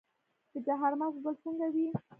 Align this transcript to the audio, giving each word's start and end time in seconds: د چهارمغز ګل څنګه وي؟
د 0.53 0.55
چهارمغز 0.65 1.15
ګل 1.23 1.35
څنګه 1.43 1.67
وي؟ 1.73 1.87